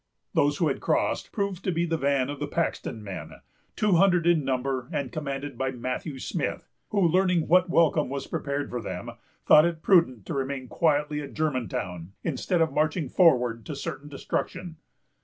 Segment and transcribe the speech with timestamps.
[0.33, 3.33] Those who had crossed proved to be the van of the Paxton men,
[3.75, 8.71] two hundred in number, and commanded by Matthew Smith; who, learning what welcome was prepared
[8.71, 9.11] for them,
[9.45, 14.77] thought it prudent to remain quietly at Germantown, instead of marching forward to certain destruction.